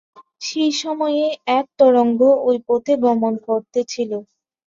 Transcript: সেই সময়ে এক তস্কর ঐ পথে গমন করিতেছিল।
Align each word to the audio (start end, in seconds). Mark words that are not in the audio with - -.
সেই 0.41 0.71
সময়ে 0.81 1.23
এক 1.51 1.65
তস্কর 1.79 1.93
ঐ 2.43 2.53
পথে 2.67 2.93
গমন 3.03 3.33
করিতেছিল। 3.45 4.11